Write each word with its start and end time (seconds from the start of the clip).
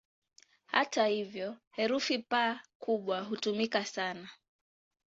Hata 0.65 1.05
hivyo, 1.05 1.57
herufi 1.71 2.17
"P" 2.17 2.59
kubwa 2.79 3.21
hutumika 3.21 3.85
sana. 3.85 4.29